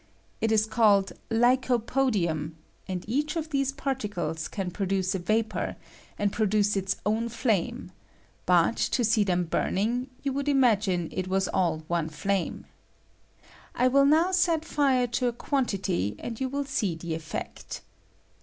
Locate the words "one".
11.87-12.09